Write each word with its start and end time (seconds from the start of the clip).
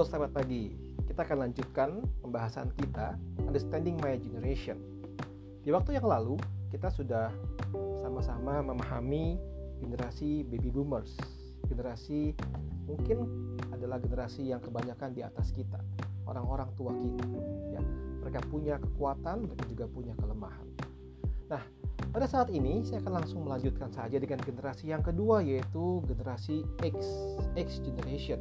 Selamat 0.00 0.32
pagi. 0.32 0.72
Kita 1.12 1.28
akan 1.28 1.44
lanjutkan 1.44 2.00
pembahasan 2.24 2.72
kita 2.72 3.20
Understanding 3.44 4.00
My 4.00 4.16
Generation. 4.16 4.80
Di 5.60 5.68
waktu 5.76 6.00
yang 6.00 6.08
lalu, 6.08 6.40
kita 6.72 6.88
sudah 6.88 7.28
sama-sama 8.00 8.64
memahami 8.64 9.36
generasi 9.76 10.48
baby 10.48 10.72
boomers. 10.72 11.20
Generasi 11.68 12.32
mungkin 12.88 13.28
adalah 13.76 14.00
generasi 14.00 14.48
yang 14.48 14.64
kebanyakan 14.64 15.12
di 15.12 15.20
atas 15.20 15.52
kita, 15.52 15.84
orang-orang 16.24 16.72
tua 16.80 16.96
kita. 16.96 17.28
Ya, 17.76 17.84
mereka 18.24 18.40
punya 18.48 18.80
kekuatan, 18.80 19.52
mereka 19.52 19.68
juga 19.68 19.84
punya 19.84 20.16
kelemahan. 20.16 20.64
Nah, 21.52 21.60
pada 22.08 22.24
saat 22.24 22.48
ini 22.48 22.88
saya 22.88 23.04
akan 23.04 23.20
langsung 23.20 23.44
melanjutkan 23.44 23.92
saja 23.92 24.16
dengan 24.16 24.40
generasi 24.40 24.96
yang 24.96 25.04
kedua 25.04 25.44
yaitu 25.44 26.00
generasi 26.08 26.64
X, 26.80 26.96
X 27.52 27.84
generation 27.84 28.40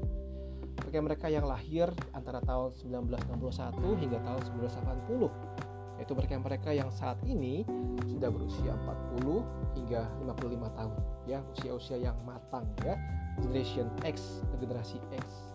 mereka-mereka 0.90 1.30
yang 1.30 1.46
lahir 1.46 1.86
antara 2.18 2.42
tahun 2.42 2.74
1961 2.82 4.02
hingga 4.02 4.18
tahun 4.26 4.42
1980 4.58 6.02
yaitu 6.02 6.18
mereka-mereka 6.18 6.74
yang 6.74 6.90
saat 6.90 7.22
ini 7.30 7.62
sudah 8.10 8.34
berusia 8.34 8.74
40 9.22 9.78
hingga 9.78 10.10
55 10.26 10.80
tahun. 10.82 10.98
Ya 11.30 11.46
usia-usia 11.54 12.02
yang 12.02 12.18
matang 12.26 12.66
ya. 12.82 12.98
Generation 13.38 13.86
X 14.02 14.42
generasi 14.58 14.98
X. 15.14 15.54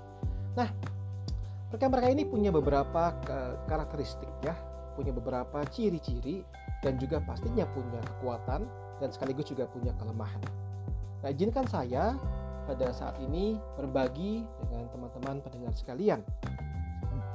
Nah 0.55 0.71
mereka-mereka 1.75 2.15
ini 2.15 2.23
punya 2.31 2.55
beberapa 2.55 3.11
karakteristik 3.67 4.31
ya. 4.47 4.55
Punya 4.95 5.11
beberapa 5.11 5.67
ciri-ciri 5.67 6.47
dan 6.87 6.95
juga 6.95 7.19
pastinya 7.27 7.67
punya 7.75 7.99
kekuatan 8.15 8.71
dan 9.03 9.11
sekaligus 9.11 9.51
juga 9.51 9.67
punya 9.67 9.91
kelemahan. 9.99 10.39
Nah 11.27 11.29
izinkan 11.35 11.67
saya 11.67 12.15
pada 12.65 12.91
saat 12.97 13.21
ini 13.21 13.61
berbagi 13.77 14.43
dengan 14.67 14.89
teman-teman 14.91 15.45
pendengar 15.45 15.73
sekalian 15.77 16.21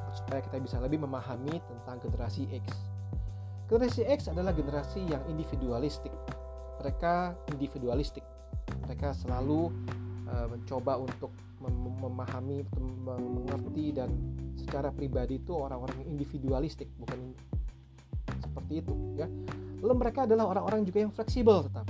supaya 0.10 0.42
kita 0.42 0.58
bisa 0.58 0.82
lebih 0.82 1.06
memahami 1.06 1.62
tentang 1.62 2.02
generasi 2.02 2.50
X. 2.50 2.66
Generasi 3.70 4.02
X 4.10 4.20
adalah 4.34 4.58
generasi 4.58 5.06
yang 5.06 5.22
individualistik. 5.30 6.10
Mereka 6.82 7.38
individualistik. 7.54 8.26
Mereka 8.90 9.14
selalu 9.14 9.70
uh, 10.26 10.48
mencoba 10.50 10.98
untuk 10.98 11.30
mem 11.62 11.76
memahami, 12.00 12.66
mengerti 13.06 13.94
dan 13.94 14.10
secara 14.58 14.90
pribadi 14.90 15.38
itu 15.38 15.52
orang-orang 15.54 16.02
yang 16.02 16.18
individualistik, 16.18 16.88
bukan 16.98 17.36
seperti 18.42 18.82
itu 18.82 18.94
ya. 19.20 19.28
Lalu 19.84 19.94
mereka 19.94 20.26
adalah 20.26 20.50
orang-orang 20.50 20.88
juga 20.88 21.06
yang 21.06 21.12
fleksibel 21.14 21.68
tetap 21.68 21.86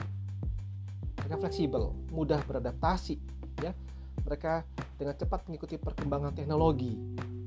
mereka 1.30 1.46
fleksibel, 1.46 1.94
mudah 2.10 2.42
beradaptasi. 2.42 3.22
Mereka 4.30 4.62
dengan 4.94 5.16
cepat 5.18 5.50
mengikuti 5.50 5.82
perkembangan 5.82 6.38
teknologi, 6.38 6.94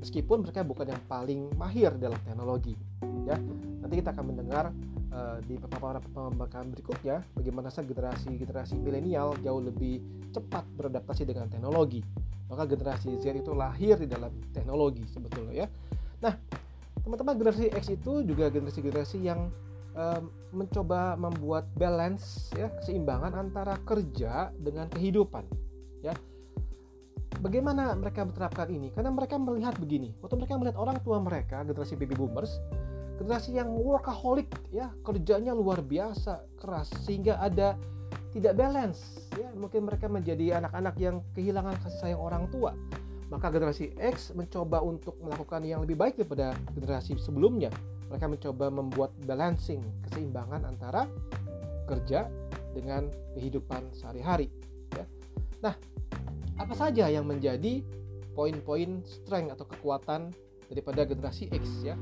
meskipun 0.03 0.43
mereka 0.43 0.67
bukan 0.67 0.91
yang 0.91 1.03
paling 1.07 1.47
mahir 1.55 1.95
dalam 1.95 2.19
teknologi, 2.27 2.75
ya. 3.23 3.39
Nanti 3.79 4.03
kita 4.03 4.11
akan 4.11 4.25
mendengar 4.35 4.75
uh, 5.15 5.39
di 5.47 5.55
paparan 5.55 6.03
pembahasan 6.11 6.75
berikutnya 6.75 7.23
bagaimana 7.39 7.71
saja 7.71 7.87
generasi-generasi 7.87 8.75
milenial 8.83 9.31
jauh 9.39 9.63
lebih 9.63 10.03
cepat 10.35 10.67
beradaptasi 10.75 11.23
dengan 11.23 11.47
teknologi. 11.47 12.03
Maka 12.51 12.67
generasi 12.67 13.15
Z 13.23 13.31
itu 13.31 13.55
lahir 13.55 13.95
di 13.95 14.07
dalam 14.11 14.35
teknologi 14.51 15.07
sebetulnya 15.07 15.63
ya. 15.63 15.67
Nah, 16.19 16.35
teman-teman 16.99 17.39
generasi 17.39 17.71
X 17.71 17.95
itu 17.95 18.27
juga 18.27 18.51
generasi-generasi 18.51 19.23
yang 19.23 19.47
mencoba 20.49 21.13
membuat 21.13 21.69
balance 21.77 22.49
ya 22.57 22.65
keseimbangan 22.81 23.37
antara 23.37 23.77
kerja 23.85 24.49
dengan 24.57 24.89
kehidupan 24.89 25.45
ya 26.01 26.17
bagaimana 27.43 27.91
mereka 27.99 28.23
menerapkan 28.23 28.71
ini? 28.71 28.95
Karena 28.95 29.11
mereka 29.11 29.35
melihat 29.35 29.75
begini 29.75 30.15
waktu 30.23 30.39
mereka 30.39 30.55
melihat 30.55 30.77
orang 30.79 30.97
tua 31.03 31.19
mereka 31.19 31.67
generasi 31.67 31.99
baby 31.99 32.15
boomers 32.15 32.63
generasi 33.19 33.53
yang 33.59 33.69
workaholic 33.75 34.49
ya 34.73 34.89
kerjanya 35.05 35.53
luar 35.53 35.83
biasa 35.85 36.41
keras 36.57 36.89
sehingga 37.05 37.37
ada 37.37 37.77
tidak 38.33 38.57
balance 38.57 39.29
ya. 39.37 39.53
Mungkin 39.53 39.85
mereka 39.85 40.09
menjadi 40.09 40.57
anak-anak 40.57 40.95
yang 40.97 41.21
kehilangan 41.37 41.77
kasih 41.85 41.99
sayang 42.01 42.21
orang 42.21 42.49
tua. 42.49 42.73
Maka 43.29 43.49
generasi 43.49 43.93
X 43.97 44.33
mencoba 44.33 44.81
untuk 44.81 45.17
melakukan 45.21 45.61
yang 45.65 45.81
lebih 45.85 45.97
baik 45.97 46.17
daripada 46.17 46.53
generasi 46.73 47.17
sebelumnya. 47.21 47.69
Mereka 48.09 48.25
mencoba 48.29 48.69
membuat 48.69 49.09
balancing 49.25 49.81
keseimbangan 50.09 50.69
antara 50.69 51.09
kerja 51.89 52.29
dengan 52.73 53.09
kehidupan 53.37 53.93
sehari-hari 53.93 54.49
ya. 54.93 55.05
Nah, 55.61 55.73
apa 56.57 56.73
saja 56.77 57.09
yang 57.09 57.25
menjadi 57.25 57.81
poin-poin 58.33 59.01
strength 59.05 59.53
atau 59.53 59.65
kekuatan 59.69 60.33
daripada 60.69 61.05
generasi 61.05 61.49
X 61.53 61.85
ya? 61.85 61.95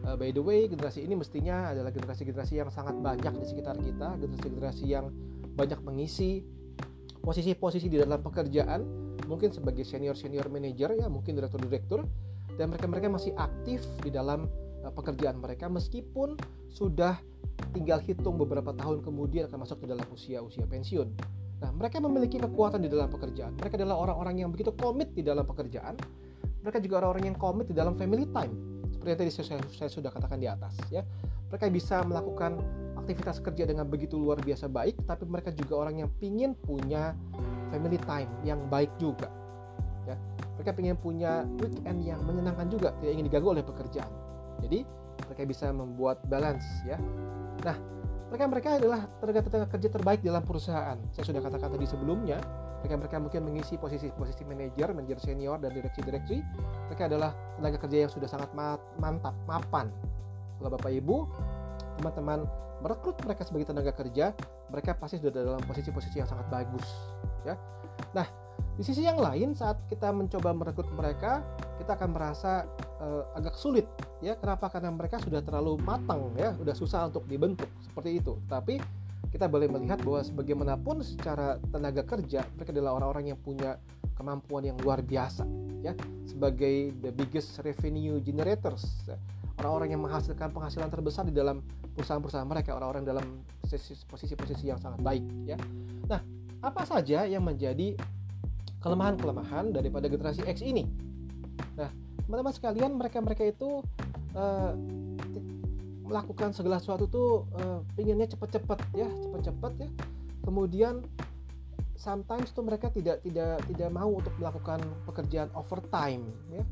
Uh, 0.00 0.16
by 0.16 0.32
the 0.32 0.40
way, 0.40 0.64
generasi 0.64 1.04
ini 1.04 1.12
mestinya 1.12 1.72
adalah 1.76 1.92
generasi-generasi 1.92 2.54
yang 2.56 2.72
sangat 2.72 2.96
banyak 2.96 3.36
di 3.36 3.46
sekitar 3.46 3.76
kita, 3.80 4.16
generasi-generasi 4.16 4.84
yang 4.88 5.12
banyak 5.56 5.80
mengisi 5.84 6.40
posisi-posisi 7.20 7.92
di 7.92 8.00
dalam 8.00 8.24
pekerjaan, 8.24 8.80
mungkin 9.28 9.52
sebagai 9.52 9.84
senior-senior 9.84 10.48
manager 10.48 10.96
ya, 10.96 11.12
mungkin 11.12 11.36
direktur-direktur, 11.36 12.08
dan 12.56 12.72
mereka-mereka 12.72 13.12
masih 13.12 13.36
aktif 13.36 13.84
di 14.00 14.08
dalam 14.08 14.48
Eh, 14.80 14.88
pekerjaan 14.88 15.36
mereka 15.36 15.68
meskipun 15.68 16.40
sudah 16.72 17.20
tinggal 17.76 18.00
hitung 18.00 18.40
beberapa 18.40 18.72
tahun 18.72 19.04
kemudian 19.04 19.44
akan 19.52 19.68
masuk 19.68 19.84
ke 19.84 19.86
dalam 19.92 20.06
usia-usia 20.08 20.64
pensiun. 20.64 21.12
Nah, 21.60 21.70
mereka 21.76 22.00
memiliki 22.00 22.40
kekuatan 22.40 22.80
di 22.80 22.88
dalam 22.88 23.12
pekerjaan. 23.12 23.52
Mereka 23.60 23.76
adalah 23.76 24.00
orang-orang 24.00 24.40
yang 24.40 24.48
begitu 24.48 24.72
komit 24.72 25.12
di 25.12 25.20
dalam 25.20 25.44
pekerjaan. 25.44 25.96
Mereka 26.64 26.80
juga 26.80 27.04
orang-orang 27.04 27.32
yang 27.32 27.36
komit 27.36 27.68
di 27.68 27.76
dalam 27.76 27.96
family 28.00 28.24
time. 28.32 28.52
Seperti 28.92 29.08
yang 29.12 29.20
tadi 29.20 29.30
saya, 29.32 29.60
saya 29.68 29.90
sudah 29.92 30.10
katakan 30.12 30.40
di 30.40 30.48
atas, 30.48 30.76
ya. 30.88 31.04
Mereka 31.52 31.68
bisa 31.72 32.00
melakukan 32.04 32.60
aktivitas 33.00 33.40
kerja 33.44 33.64
dengan 33.68 33.88
begitu 33.88 34.16
luar 34.16 34.40
biasa 34.40 34.68
baik, 34.68 35.04
tapi 35.04 35.24
mereka 35.28 35.52
juga 35.52 35.88
orang 35.88 36.04
yang 36.04 36.10
pingin 36.20 36.52
punya 36.54 37.16
family 37.72 37.98
time 38.08 38.30
yang 38.44 38.60
baik 38.68 38.92
juga. 39.00 39.28
Ya. 40.08 40.16
Mereka 40.60 40.76
ingin 40.80 40.98
punya 41.00 41.44
weekend 41.60 42.04
yang 42.04 42.20
menyenangkan 42.24 42.68
juga, 42.68 42.92
tidak 43.00 43.12
ingin 43.16 43.26
diganggu 43.28 43.48
oleh 43.56 43.64
pekerjaan. 43.64 44.12
Jadi 44.60 44.84
mereka 45.26 45.42
bisa 45.48 45.72
membuat 45.72 46.20
balance 46.28 46.64
ya. 46.84 47.00
Nah, 47.64 47.76
mereka-mereka 48.30 48.78
adalah 48.78 49.10
tenaga-tenaga 49.18 49.66
kerja 49.74 49.88
terbaik 49.90 50.22
dalam 50.22 50.46
perusahaan. 50.46 50.94
Saya 51.10 51.24
sudah 51.26 51.42
katakan 51.42 51.74
tadi 51.74 51.86
sebelumnya, 51.90 52.38
mereka-mereka 52.80 53.18
mungkin 53.18 53.42
mengisi 53.42 53.74
posisi-posisi 53.74 54.46
manajer, 54.46 54.94
manajer 54.94 55.18
senior 55.18 55.58
dan 55.58 55.74
direksi-direksi. 55.74 56.38
Mereka 56.88 57.10
adalah 57.10 57.34
tenaga 57.58 57.82
kerja 57.82 58.06
yang 58.06 58.12
sudah 58.14 58.30
sangat 58.30 58.54
mantap, 59.02 59.34
mapan. 59.50 59.90
Kalau 60.62 60.70
Bapak 60.70 60.94
Ibu, 60.94 61.16
teman-teman 61.98 62.46
merekrut 62.80 63.18
mereka 63.26 63.42
sebagai 63.42 63.66
tenaga 63.74 63.92
kerja, 63.92 64.32
mereka 64.70 64.94
pasti 64.94 65.18
sudah 65.18 65.34
dalam 65.34 65.60
posisi-posisi 65.66 66.22
yang 66.22 66.30
sangat 66.30 66.46
bagus, 66.48 66.86
ya. 67.42 67.58
Nah, 68.16 68.24
di 68.78 68.86
sisi 68.86 69.04
yang 69.04 69.20
lain 69.20 69.52
saat 69.52 69.76
kita 69.90 70.08
mencoba 70.14 70.54
merekrut 70.54 70.88
mereka, 70.94 71.42
kita 71.80 71.96
akan 71.96 72.10
merasa 72.12 72.68
uh, 73.00 73.32
agak 73.32 73.56
sulit 73.56 73.88
ya. 74.20 74.36
Kenapa? 74.36 74.68
Karena 74.68 74.92
mereka 74.92 75.16
sudah 75.16 75.40
terlalu 75.40 75.80
matang 75.80 76.36
ya. 76.36 76.52
Sudah 76.60 76.74
susah 76.76 77.00
untuk 77.08 77.24
dibentuk 77.24 77.72
seperti 77.80 78.20
itu. 78.20 78.36
Tapi 78.44 78.76
kita 79.32 79.48
boleh 79.48 79.72
melihat 79.72 80.04
bahwa 80.04 80.20
sebagaimanapun 80.20 81.00
secara 81.00 81.56
tenaga 81.72 82.04
kerja 82.04 82.44
mereka 82.58 82.70
adalah 82.76 83.00
orang-orang 83.00 83.32
yang 83.32 83.40
punya 83.40 83.80
kemampuan 84.12 84.68
yang 84.68 84.76
luar 84.84 85.00
biasa 85.00 85.48
ya. 85.80 85.96
Sebagai 86.28 86.92
the 87.00 87.10
biggest 87.16 87.56
revenue 87.64 88.20
generators 88.20 88.84
ya. 89.08 89.16
orang-orang 89.60 89.92
yang 89.96 90.02
menghasilkan 90.04 90.52
penghasilan 90.52 90.88
terbesar 90.88 91.24
di 91.28 91.36
dalam 91.36 91.60
perusahaan-perusahaan 91.92 92.48
mereka 92.48 92.76
orang-orang 92.76 93.04
dalam 93.04 93.24
posisi-posisi 93.60 94.68
yang 94.68 94.80
sangat 94.80 95.00
baik 95.04 95.24
ya. 95.48 95.56
Nah 96.08 96.20
apa 96.60 96.84
saja 96.84 97.24
yang 97.24 97.44
menjadi 97.44 97.96
kelemahan-kelemahan 98.80 99.72
daripada 99.72 100.08
generasi 100.08 100.44
X 100.48 100.64
ini 100.64 101.09
nah 101.80 101.90
teman-teman 102.28 102.54
sekalian 102.54 102.92
mereka-mereka 102.94 103.42
itu 103.48 103.82
uh, 104.36 104.72
melakukan 106.10 106.50
segala 106.50 106.82
sesuatu 106.82 107.06
tuh 107.06 107.46
uh, 107.54 107.86
pinginnya 107.94 108.26
cepat-cepat 108.26 108.82
ya 108.98 109.06
cepat-cepat 109.06 109.72
ya. 109.86 109.88
Kemudian 110.42 111.06
sometimes 111.94 112.50
tuh 112.50 112.66
mereka 112.66 112.90
tidak 112.90 113.22
tidak 113.22 113.62
tidak 113.70 113.90
mau 113.94 114.10
untuk 114.10 114.34
melakukan 114.42 114.82
pekerjaan 115.06 115.50
overtime 115.54 116.26
ya. 116.50 116.64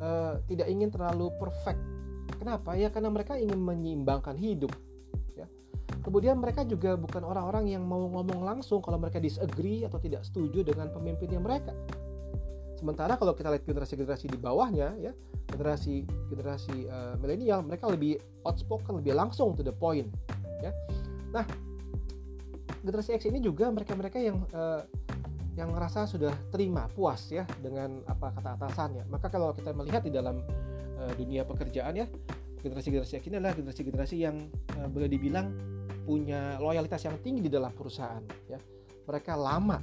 Uh, 0.00 0.34
tidak 0.48 0.68
ingin 0.72 0.88
terlalu 0.88 1.28
perfect. 1.36 1.80
Kenapa? 2.40 2.72
Ya 2.72 2.88
karena 2.88 3.12
mereka 3.12 3.36
ingin 3.36 3.60
menyeimbangkan 3.60 4.36
hidup 4.40 4.72
ya. 5.36 5.44
Kemudian 6.00 6.40
mereka 6.40 6.64
juga 6.64 6.96
bukan 6.96 7.20
orang-orang 7.20 7.68
yang 7.68 7.84
mau 7.84 8.08
ngomong 8.08 8.40
langsung 8.40 8.80
kalau 8.80 8.96
mereka 8.96 9.20
disagree 9.20 9.84
atau 9.84 10.00
tidak 10.00 10.24
setuju 10.24 10.64
dengan 10.64 10.88
pemimpinnya 10.88 11.36
mereka 11.36 11.76
Sementara 12.80 13.20
kalau 13.20 13.36
kita 13.36 13.52
lihat 13.52 13.68
generasi-generasi 13.68 14.32
di 14.32 14.38
bawahnya 14.40 14.96
ya, 14.96 15.12
generasi 15.52 16.08
generasi 16.32 16.88
uh, 16.88 17.12
milenial 17.20 17.60
mereka 17.60 17.92
lebih 17.92 18.16
outspoken, 18.48 19.04
lebih 19.04 19.12
langsung 19.12 19.52
to 19.52 19.60
the 19.60 19.74
point 19.74 20.08
ya. 20.64 20.72
Nah, 21.28 21.44
generasi 22.80 23.20
X 23.20 23.28
ini 23.28 23.44
juga 23.44 23.68
mereka-mereka 23.68 24.16
yang 24.16 24.40
uh, 24.56 24.80
yang 25.60 25.76
ngerasa 25.76 26.08
sudah 26.08 26.32
terima 26.48 26.88
puas 26.96 27.28
ya 27.28 27.44
dengan 27.60 28.00
apa 28.08 28.32
kata 28.32 28.56
atasannya. 28.56 29.04
Maka 29.12 29.28
kalau 29.28 29.52
kita 29.52 29.76
melihat 29.76 30.00
di 30.00 30.12
dalam 30.16 30.40
uh, 30.96 31.12
dunia 31.20 31.44
pekerjaan 31.44 32.00
ya 32.00 32.08
generasi-generasi 32.64 33.20
ini 33.28 33.36
adalah 33.40 33.56
generasi-generasi 33.56 34.16
yang 34.24 34.48
uh, 34.80 34.88
boleh 34.88 35.12
dibilang 35.12 35.52
punya 36.08 36.56
loyalitas 36.56 37.04
yang 37.04 37.20
tinggi 37.20 37.44
di 37.44 37.52
dalam 37.52 37.76
perusahaan 37.76 38.24
ya. 38.48 38.56
Mereka 39.04 39.36
lama 39.36 39.76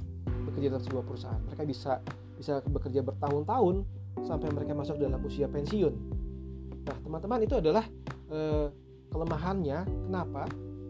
bekerja 0.50 0.74
dalam 0.74 0.82
sebuah 0.82 1.04
perusahaan. 1.06 1.42
Mereka 1.46 1.62
bisa 1.62 2.02
bisa 2.38 2.62
bekerja 2.70 3.02
bertahun-tahun 3.02 3.82
sampai 4.22 4.48
mereka 4.54 4.72
masuk 4.78 4.96
dalam 4.96 5.18
usia 5.26 5.50
pensiun 5.50 5.94
nah 6.86 6.96
teman-teman 7.04 7.44
itu 7.44 7.58
adalah 7.58 7.84
uh, 8.30 8.70
kelemahannya 9.10 9.84
kenapa 10.08 10.46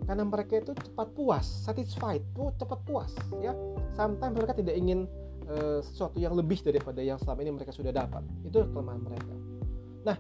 karena 0.09 0.25
mereka 0.25 0.57
itu 0.57 0.73
cepat 0.73 1.13
puas, 1.13 1.45
satisfied, 1.45 2.25
tuh 2.33 2.49
cepat 2.57 2.81
puas, 2.89 3.13
ya. 3.45 3.53
Sometimes 3.93 4.41
mereka 4.41 4.57
tidak 4.57 4.73
ingin 4.73 5.05
uh, 5.45 5.85
sesuatu 5.85 6.17
yang 6.17 6.33
lebih 6.33 6.65
daripada 6.65 7.05
yang 7.05 7.21
selama 7.21 7.45
ini 7.45 7.53
mereka 7.53 7.77
sudah 7.77 7.93
dapat. 7.93 8.25
Itu 8.41 8.65
kelemahan 8.73 9.05
mereka. 9.05 9.35
Nah, 10.09 10.17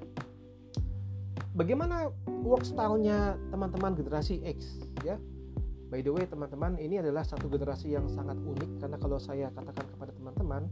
bagaimana 1.56 2.12
work 2.44 2.68
style-nya 2.68 3.40
teman-teman 3.48 3.96
generasi 3.96 4.44
X, 4.44 4.76
ya? 5.08 5.16
By 5.88 6.04
the 6.04 6.12
way, 6.12 6.28
teman-teman, 6.28 6.76
ini 6.76 7.00
adalah 7.00 7.24
satu 7.24 7.48
generasi 7.48 7.96
yang 7.96 8.12
sangat 8.12 8.36
unik 8.36 8.84
karena 8.84 9.00
kalau 9.00 9.16
saya 9.16 9.48
katakan 9.56 9.88
kepada 9.88 10.12
teman-teman, 10.12 10.68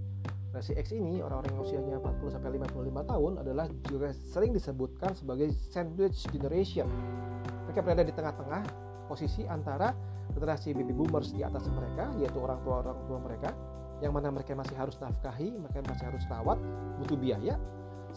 generasi 0.56 0.72
X 0.80 0.96
ini 0.96 1.20
orang-orang 1.20 1.52
yang 1.52 1.64
usianya 1.68 1.96
40 2.00 2.32
sampai 2.32 2.56
55 2.56 3.12
tahun 3.12 3.32
adalah 3.44 3.66
juga 3.92 4.08
sering 4.32 4.56
disebutkan 4.56 5.12
sebagai 5.12 5.52
sandwich 5.52 6.24
generation. 6.32 6.88
Mereka 7.68 7.84
berada 7.84 8.00
di 8.00 8.08
tengah-tengah 8.16 8.64
posisi 9.04 9.44
antara 9.44 9.92
generasi 10.32 10.72
baby 10.72 10.96
boomers 10.96 11.36
di 11.36 11.44
atas 11.44 11.68
mereka 11.68 12.08
yaitu 12.16 12.40
orang 12.40 12.56
tua 12.64 12.80
orang 12.80 12.96
tua 13.04 13.18
mereka 13.20 13.52
yang 14.00 14.16
mana 14.16 14.32
mereka 14.32 14.56
masih 14.56 14.72
harus 14.80 14.96
nafkahi, 14.96 15.60
mereka 15.60 15.84
masih 15.92 16.08
harus 16.08 16.24
rawat, 16.24 16.56
butuh 17.04 17.20
biaya. 17.20 17.60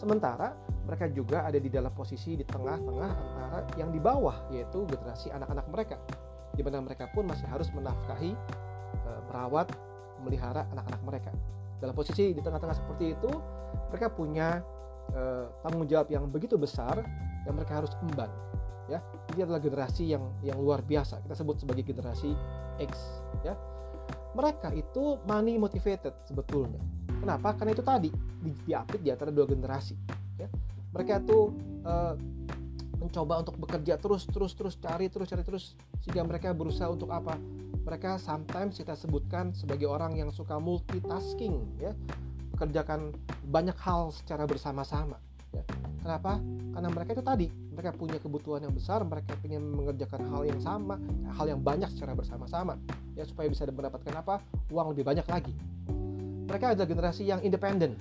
Sementara 0.00 0.56
mereka 0.88 1.12
juga 1.12 1.44
ada 1.44 1.60
di 1.60 1.68
dalam 1.68 1.92
posisi 1.92 2.40
di 2.40 2.44
tengah-tengah 2.48 3.10
antara 3.20 3.68
yang 3.76 3.92
di 3.92 4.00
bawah 4.00 4.48
yaitu 4.48 4.88
generasi 4.88 5.28
anak-anak 5.28 5.68
mereka 5.68 6.00
di 6.56 6.64
mana 6.64 6.80
mereka 6.80 7.04
pun 7.12 7.28
masih 7.28 7.44
harus 7.52 7.68
menafkahi, 7.76 8.32
eh, 8.32 9.20
merawat, 9.28 9.68
memelihara 10.24 10.64
anak-anak 10.72 11.04
mereka. 11.04 11.32
Dalam 11.80 11.96
posisi 11.96 12.36
di 12.36 12.40
tengah-tengah 12.44 12.76
seperti 12.76 13.16
itu, 13.16 13.30
mereka 13.90 14.12
punya 14.12 14.60
eh, 15.16 15.44
tanggung 15.64 15.88
jawab 15.88 16.12
yang 16.12 16.28
begitu 16.28 16.60
besar 16.60 17.00
yang 17.48 17.56
mereka 17.56 17.80
harus 17.80 17.92
emban 18.04 18.28
ya. 18.90 18.98
Ini 19.32 19.46
adalah 19.46 19.62
generasi 19.62 20.10
yang 20.10 20.24
yang 20.42 20.58
luar 20.58 20.82
biasa. 20.82 21.22
Kita 21.24 21.34
sebut 21.38 21.62
sebagai 21.62 21.86
generasi 21.86 22.34
X 22.82 22.92
ya. 23.46 23.54
Mereka 24.34 24.74
itu 24.74 25.18
money 25.26 25.58
motivated 25.58 26.14
sebetulnya. 26.26 26.78
Kenapa? 27.18 27.54
Karena 27.58 27.74
itu 27.74 27.82
tadi 27.82 28.10
di, 28.14 28.50
diapit 28.66 29.02
di 29.02 29.10
antara 29.10 29.30
dua 29.30 29.46
generasi 29.46 29.94
ya. 30.38 30.46
Mereka 30.90 31.22
itu 31.22 31.38
uh, 31.86 32.14
mencoba 33.00 33.40
untuk 33.40 33.56
bekerja 33.56 33.96
terus 33.96 34.28
terus 34.28 34.52
terus 34.52 34.74
cari 34.76 35.08
terus 35.08 35.26
cari 35.30 35.40
terus 35.40 35.64
sehingga 36.04 36.20
mereka 36.26 36.52
berusaha 36.52 36.92
untuk 36.92 37.08
apa 37.08 37.38
mereka 37.86 38.20
sometimes 38.20 38.78
kita 38.78 38.94
sebutkan 38.94 39.52
sebagai 39.56 39.88
orang 39.88 40.16
yang 40.18 40.30
suka 40.30 40.56
multitasking 40.60 41.64
ya 41.80 41.96
kerjakan 42.58 43.14
banyak 43.48 43.76
hal 43.80 44.12
secara 44.12 44.44
bersama-sama 44.44 45.16
ya. 45.50 45.64
Kenapa? 46.00 46.40
Karena 46.72 46.88
mereka 46.88 47.10
itu 47.16 47.24
tadi 47.24 47.48
mereka 47.80 47.96
punya 47.96 48.20
kebutuhan 48.20 48.60
yang 48.60 48.74
besar, 48.76 49.00
mereka 49.08 49.32
ingin 49.40 49.64
mengerjakan 49.72 50.20
hal 50.28 50.42
yang 50.44 50.60
sama, 50.60 51.00
hal 51.32 51.48
yang 51.48 51.64
banyak 51.64 51.88
secara 51.96 52.12
bersama-sama, 52.12 52.76
ya 53.16 53.24
supaya 53.24 53.48
bisa 53.48 53.64
mendapatkan 53.64 54.12
apa? 54.20 54.44
Uang 54.68 54.92
lebih 54.92 55.08
banyak 55.08 55.24
lagi. 55.24 55.56
Mereka 56.44 56.76
adalah 56.76 56.84
generasi 56.84 57.24
yang 57.24 57.40
independen. 57.40 57.96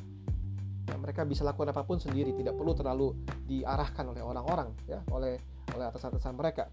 Ya, 0.84 1.00
mereka 1.00 1.24
bisa 1.24 1.48
lakukan 1.48 1.72
apa 1.72 1.88
pun 1.88 1.96
sendiri, 1.96 2.36
tidak 2.36 2.60
perlu 2.60 2.76
terlalu 2.76 3.16
diarahkan 3.48 4.10
oleh 4.10 4.20
orang-orang, 4.20 4.74
ya, 4.84 5.00
oleh 5.16 5.40
oleh 5.78 5.86
atas-atasan 5.88 6.36
mereka. 6.36 6.68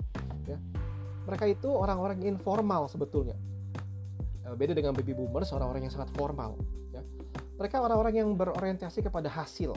Ya. 0.51 0.59
Mereka 1.27 1.45
itu 1.51 1.69
orang-orang 1.69 2.23
informal 2.23 2.87
sebetulnya. 2.87 3.35
Ya, 4.47 4.55
beda 4.55 4.73
dengan 4.79 4.95
baby 4.95 5.13
boomers, 5.13 5.51
orang-orang 5.51 5.91
yang 5.91 5.95
sangat 5.95 6.15
formal. 6.15 6.55
Ya. 6.95 7.03
Mereka 7.59 7.83
orang-orang 7.83 8.15
yang 8.15 8.29
berorientasi 8.39 9.03
kepada 9.03 9.27
hasil, 9.27 9.75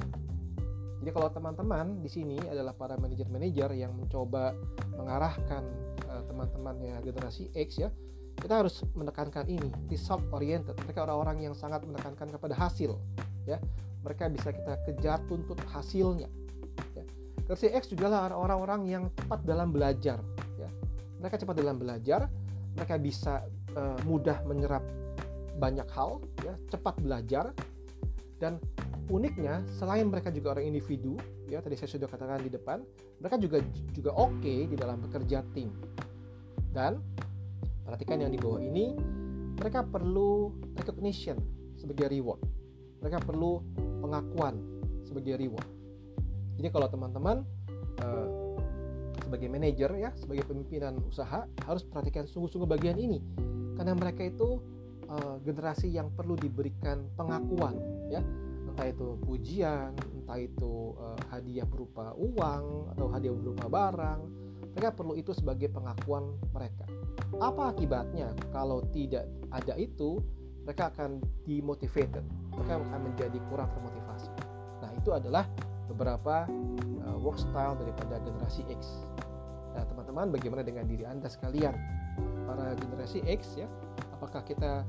jadi 1.00 1.16
kalau 1.16 1.30
teman-teman 1.31 2.04
di 2.04 2.12
sini 2.12 2.36
adalah 2.44 2.75
para 2.75 3.00
manajer-manajer 3.00 3.72
yang 3.72 3.96
mencoba 3.96 4.51
mengarahkan 5.00 5.63
uh, 6.12 6.24
teman-temannya 6.28 7.00
generasi 7.07 7.48
X 7.56 7.80
ya, 7.80 7.90
kita 8.36 8.60
harus 8.60 8.84
menekankan 8.92 9.48
ini 9.48 9.72
result 9.88 10.19
oriented. 10.36 10.75
Mereka 10.84 11.07
orang-orang 11.07 11.48
yang 11.48 11.56
sangat 11.56 11.88
menekankan 11.88 12.28
kepada 12.36 12.51
hasil 12.56 13.00
ya. 13.48 13.63
Mereka 14.04 14.31
bisa 14.31 14.51
kita 14.51 14.80
kejar 14.88 15.19
tuntut 15.31 15.60
hasilnya. 15.72 16.28
Ya. 16.96 17.04
Generasi 17.48 17.72
X 17.80 17.84
juga 17.96 18.12
lah 18.12 18.36
orang-orang 18.36 18.88
yang 18.88 19.04
cepat 19.16 19.48
dalam 19.48 19.72
belajar. 19.72 20.19
Mereka 21.19 21.44
cepat 21.44 21.56
dalam 21.60 21.77
belajar, 21.80 22.31
mereka 22.75 22.95
bisa 22.95 23.44
uh, 23.75 24.00
mudah 24.07 24.39
menyerap 24.48 24.83
banyak 25.60 25.88
hal 25.92 26.24
ya, 26.44 26.56
cepat 26.71 26.95
belajar. 27.04 27.51
Dan 28.39 28.56
uniknya 29.12 29.62
selain 29.75 30.07
mereka 30.07 30.31
juga 30.31 30.56
orang 30.56 30.71
individu 30.71 31.19
ya 31.50 31.60
tadi 31.60 31.74
saya 31.75 31.98
sudah 31.98 32.07
katakan 32.07 32.45
di 32.45 32.54
depan 32.54 32.77
mereka 33.18 33.42
juga 33.42 33.57
juga 33.92 34.13
oke 34.13 34.38
okay 34.39 34.69
di 34.69 34.75
dalam 34.80 35.01
bekerja 35.04 35.44
tim. 35.51 35.74
Dan 36.71 37.01
perhatikan 37.83 38.22
yang 38.22 38.31
di 38.31 38.39
bawah 38.39 38.62
ini 38.62 38.95
mereka 39.60 39.83
perlu 39.83 40.56
recognition 40.80 41.36
sebagai 41.75 42.07
reward. 42.07 42.39
Mereka 43.04 43.19
perlu 43.27 43.60
pengakuan 44.00 44.56
sebagai 45.04 45.36
reward. 45.36 45.68
Jadi 46.56 46.68
kalau 46.72 46.88
teman-teman 46.88 47.44
uh, 48.04 48.27
sebagai 49.30 49.46
manajer 49.46 49.94
ya 49.94 50.10
sebagai 50.18 50.50
pemimpinan 50.50 50.98
usaha 51.06 51.46
harus 51.70 51.86
perhatikan 51.86 52.26
sungguh-sungguh 52.26 52.66
bagian 52.66 52.98
ini 52.98 53.22
karena 53.78 53.94
mereka 53.94 54.26
itu 54.26 54.58
uh, 55.06 55.38
generasi 55.46 55.94
yang 55.94 56.10
perlu 56.10 56.34
diberikan 56.34 57.06
pengakuan 57.14 57.78
ya 58.10 58.26
entah 58.80 58.96
itu 58.96 59.20
pujian, 59.28 59.92
entah 59.92 60.40
itu 60.40 60.96
uh, 60.96 61.20
hadiah 61.28 61.68
berupa 61.68 62.16
uang 62.16 62.96
atau 62.96 63.12
hadiah 63.12 63.36
berupa 63.36 63.68
barang. 63.68 64.20
Mereka 64.72 64.96
perlu 64.96 65.20
itu 65.20 65.36
sebagai 65.36 65.68
pengakuan 65.68 66.32
mereka. 66.56 66.88
Apa 67.44 67.75
akibatnya 67.75 68.32
kalau 68.56 68.80
tidak 68.96 69.28
ada 69.52 69.75
itu? 69.75 70.24
Mereka 70.64 70.96
akan 70.96 71.20
dimotivated. 71.44 72.24
Mereka 72.56 72.80
akan 72.80 73.01
menjadi 73.12 73.36
kurang 73.51 73.68
termotivasi. 73.75 74.32
Nah, 74.80 74.92
itu 74.96 75.12
adalah 75.12 75.44
beberapa 75.92 76.48
uh, 77.03 77.18
work 77.20 77.36
style 77.36 77.75
daripada 77.84 78.15
generasi 78.24 78.63
X. 78.72 79.03
Teman-teman, 80.10 80.42
bagaimana 80.42 80.66
dengan 80.66 80.89
diri 80.89 81.06
Anda 81.06 81.30
sekalian? 81.30 81.78
Para 82.50 82.74
generasi 82.74 83.22
X 83.30 83.62
ya, 83.62 83.70
apakah 84.18 84.42
kita 84.42 84.82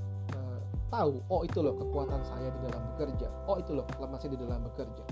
tahu 0.91 1.23
oh 1.31 1.47
itu 1.47 1.61
loh 1.63 1.77
kekuatan 1.79 2.25
saya 2.27 2.51
di 2.51 2.61
dalam 2.67 2.83
bekerja 2.93 3.29
oh 3.47 3.57
itu 3.63 3.79
loh 3.79 3.87
kelemahan 3.95 4.27
di 4.27 4.39
dalam 4.41 4.61
bekerja 4.67 5.05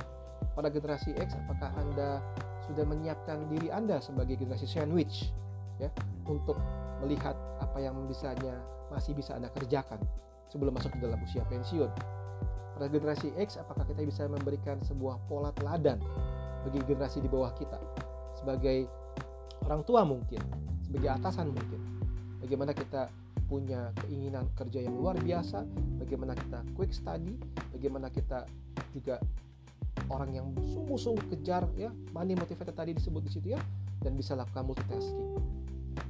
pada 0.59 0.69
generasi 0.75 1.15
X 1.15 1.39
apakah 1.47 1.71
anda 1.79 2.19
sudah 2.67 2.83
menyiapkan 2.83 3.47
diri 3.47 3.71
anda 3.71 4.03
sebagai 4.03 4.35
generasi 4.37 4.67
sandwich 4.67 5.31
ya 5.79 5.87
untuk 6.27 6.59
melihat 6.99 7.39
apa 7.63 7.79
yang 7.79 7.95
bisanya 8.11 8.59
masih 8.91 9.15
bisa 9.15 9.39
anda 9.39 9.49
kerjakan 9.55 10.03
sebelum 10.51 10.75
masuk 10.75 10.91
ke 10.99 10.99
dalam 10.99 11.21
usia 11.23 11.47
pensiun 11.47 11.89
pada 12.75 12.91
generasi 12.91 13.31
X 13.39 13.55
apakah 13.63 13.87
kita 13.87 14.03
bisa 14.03 14.27
memberikan 14.27 14.83
sebuah 14.83 15.23
pola 15.31 15.55
teladan 15.55 16.03
bagi 16.67 16.83
generasi 16.91 17.23
di 17.23 17.31
bawah 17.31 17.55
kita 17.55 17.79
sebagai 18.35 18.98
orang 19.69 19.85
tua 19.85 20.01
mungkin 20.09 20.41
sebagai 20.81 21.13
atasan 21.21 21.53
mungkin 21.53 21.81
bagaimana 22.41 22.73
kita 22.73 23.13
punya 23.49 23.93
keinginan 24.05 24.45
kerja 24.53 24.85
yang 24.85 24.97
luar 25.01 25.17
biasa, 25.17 25.65
bagaimana 25.97 26.37
kita 26.37 26.61
quick 26.77 26.93
study, 26.93 27.33
bagaimana 27.73 28.13
kita 28.13 28.45
juga 28.93 29.17
orang 30.13 30.37
yang 30.37 30.47
sungguh-sungguh 30.53 31.33
kejar 31.33 31.65
ya, 31.77 31.89
money 32.13 32.37
motivated 32.37 32.77
tadi 32.77 32.93
disebut 32.93 33.25
di 33.25 33.31
situ 33.33 33.47
ya, 33.57 33.61
dan 34.05 34.13
bisa 34.17 34.37
lakukan 34.37 34.69
multitasking. 34.69 35.41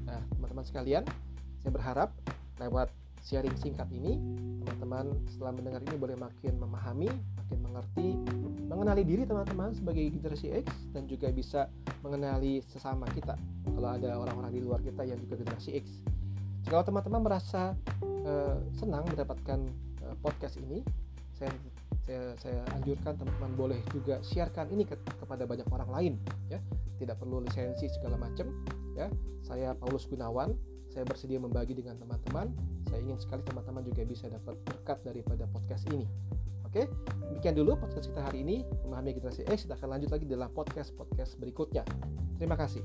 Nah, 0.07 0.19
teman-teman 0.35 0.67
sekalian, 0.67 1.07
saya 1.63 1.71
berharap 1.71 2.11
lewat 2.59 2.91
sharing 3.25 3.55
singkat 3.59 3.89
ini, 3.91 4.19
teman-teman 4.65 5.15
setelah 5.31 5.53
mendengar 5.57 5.81
ini 5.85 5.97
boleh 5.97 6.17
makin 6.19 6.55
memahami, 6.61 7.09
makin 7.11 7.59
mengerti, 7.65 8.09
mengenali 8.69 9.03
diri 9.03 9.23
teman-teman 9.25 9.73
sebagai 9.73 10.05
generasi 10.13 10.53
X 10.63 10.69
dan 10.93 11.09
juga 11.09 11.33
bisa 11.33 11.67
mengenali 12.05 12.61
sesama 12.69 13.09
kita. 13.11 13.35
Kalau 13.65 13.89
ada 13.89 14.19
orang-orang 14.19 14.53
di 14.55 14.61
luar 14.63 14.81
kita 14.85 15.03
yang 15.07 15.19
juga 15.23 15.41
generasi 15.41 15.79
X, 15.81 16.05
kalau 16.69 16.85
teman-teman 16.85 17.25
merasa 17.25 17.73
uh, 18.29 18.61
senang 18.77 19.09
mendapatkan 19.09 19.61
uh, 20.05 20.15
podcast 20.21 20.61
ini, 20.61 20.85
saya 21.33 21.49
saya, 22.09 22.33
saya 22.41 22.61
anjurkan 22.73 23.21
teman-teman 23.21 23.53
boleh 23.53 23.81
juga 23.93 24.17
sharekan 24.25 24.73
ini 24.73 24.89
ke, 24.89 24.97
kepada 24.97 25.45
banyak 25.45 25.69
orang 25.69 25.91
lain, 25.93 26.15
ya. 26.49 26.57
Tidak 26.99 27.15
perlu 27.21 27.45
lisensi 27.45 27.85
segala 27.93 28.17
macam, 28.17 28.49
ya. 28.97 29.13
Saya 29.45 29.77
Paulus 29.77 30.09
Gunawan, 30.09 30.57
saya 30.89 31.05
bersedia 31.05 31.39
membagi 31.39 31.77
dengan 31.77 31.95
teman-teman 32.01 32.51
Saya 32.89 33.05
ingin 33.05 33.21
sekali 33.21 33.45
teman-teman 33.45 33.85
juga 33.85 34.03
bisa 34.09 34.27
dapat 34.33 34.57
berkat 34.65 34.99
daripada 35.05 35.45
podcast 35.53 35.85
ini. 35.93 36.09
Oke, 36.69 36.85
demikian 37.33 37.57
dulu 37.57 37.81
podcast 37.81 38.13
kita 38.13 38.21
hari 38.21 38.45
ini. 38.45 38.61
Memahami 38.85 39.17
generasi 39.17 39.45
X, 39.49 39.65
kita 39.65 39.77
akan 39.81 39.97
lanjut 39.97 40.13
lagi 40.13 40.25
dalam 40.29 40.53
podcast-podcast 40.53 41.41
berikutnya. 41.41 41.81
Terima 42.37 42.61
kasih. 42.61 42.85